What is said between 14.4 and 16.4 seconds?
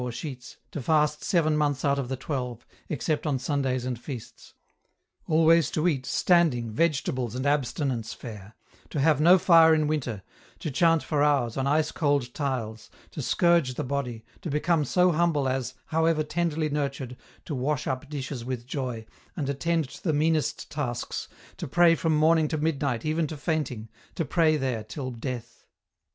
to become so humble as, however